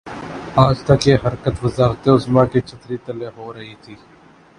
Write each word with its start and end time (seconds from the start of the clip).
آج 0.65 0.77
تک 0.87 1.07
یہ 1.07 1.17
حرکت 1.25 1.55
وزارت 1.63 2.07
عظمی 2.07 2.43
کی 2.51 2.59
چھتری 2.67 2.97
تلے 3.05 3.29
ہو 3.37 3.53
رہی 3.53 3.75
تھی۔ 3.81 3.95